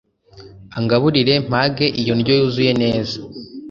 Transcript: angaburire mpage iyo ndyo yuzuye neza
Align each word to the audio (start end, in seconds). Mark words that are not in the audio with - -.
angaburire 0.77 1.33
mpage 1.47 1.85
iyo 2.01 2.13
ndyo 2.19 2.33
yuzuye 2.39 2.71
neza 2.83 3.15